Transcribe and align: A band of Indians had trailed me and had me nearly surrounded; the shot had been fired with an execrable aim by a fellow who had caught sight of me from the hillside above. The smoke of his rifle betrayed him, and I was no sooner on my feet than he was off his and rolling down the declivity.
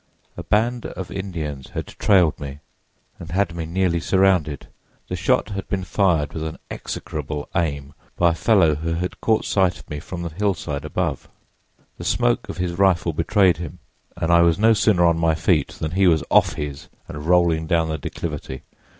A 0.35 0.41
band 0.41 0.87
of 0.87 1.11
Indians 1.11 1.69
had 1.75 1.85
trailed 1.85 2.39
me 2.39 2.57
and 3.19 3.29
had 3.29 3.53
me 3.55 3.67
nearly 3.67 3.99
surrounded; 3.99 4.65
the 5.09 5.15
shot 5.15 5.49
had 5.49 5.67
been 5.69 5.83
fired 5.83 6.33
with 6.33 6.41
an 6.43 6.57
execrable 6.71 7.47
aim 7.55 7.93
by 8.17 8.31
a 8.31 8.33
fellow 8.33 8.73
who 8.73 8.93
had 8.95 9.21
caught 9.21 9.45
sight 9.45 9.77
of 9.77 9.87
me 9.91 9.99
from 9.99 10.23
the 10.23 10.29
hillside 10.29 10.85
above. 10.85 11.29
The 11.99 12.03
smoke 12.03 12.49
of 12.49 12.57
his 12.57 12.79
rifle 12.79 13.13
betrayed 13.13 13.57
him, 13.57 13.77
and 14.17 14.31
I 14.33 14.41
was 14.41 14.57
no 14.57 14.73
sooner 14.73 15.05
on 15.05 15.19
my 15.19 15.35
feet 15.35 15.67
than 15.73 15.91
he 15.91 16.07
was 16.07 16.23
off 16.31 16.53
his 16.53 16.87
and 17.07 17.27
rolling 17.27 17.67
down 17.67 17.89
the 17.89 17.99
declivity. 17.99 18.63